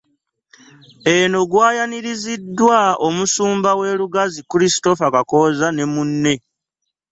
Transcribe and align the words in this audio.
Eno 1.15 1.39
gwayaniriziddwa 1.51 2.79
Omusumba 3.07 3.69
w’e 3.79 3.91
Lugazi, 3.99 4.39
Christopher 4.51 5.11
Kakooza 5.15 5.67
ne 5.71 5.85
munne. 5.93 6.33